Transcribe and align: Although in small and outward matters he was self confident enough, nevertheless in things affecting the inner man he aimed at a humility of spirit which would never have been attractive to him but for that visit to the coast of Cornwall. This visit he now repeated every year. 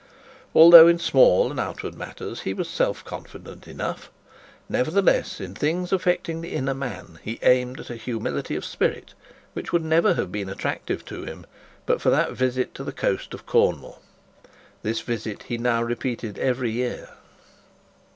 Although 0.55 0.87
in 0.87 0.97
small 0.97 1.51
and 1.51 1.59
outward 1.59 1.93
matters 1.93 2.41
he 2.41 2.55
was 2.55 2.67
self 2.67 3.05
confident 3.05 3.67
enough, 3.67 4.09
nevertheless 4.67 5.39
in 5.39 5.53
things 5.53 5.91
affecting 5.93 6.41
the 6.41 6.53
inner 6.55 6.73
man 6.73 7.19
he 7.21 7.37
aimed 7.43 7.79
at 7.79 7.91
a 7.91 7.95
humility 7.95 8.55
of 8.55 8.65
spirit 8.65 9.13
which 9.53 9.71
would 9.71 9.85
never 9.85 10.15
have 10.15 10.31
been 10.31 10.49
attractive 10.49 11.05
to 11.05 11.25
him 11.25 11.45
but 11.85 12.01
for 12.01 12.09
that 12.09 12.31
visit 12.31 12.73
to 12.73 12.83
the 12.83 12.91
coast 12.91 13.35
of 13.35 13.45
Cornwall. 13.45 14.01
This 14.81 15.01
visit 15.01 15.43
he 15.43 15.59
now 15.59 15.83
repeated 15.83 16.39
every 16.39 16.71
year. 16.71 17.09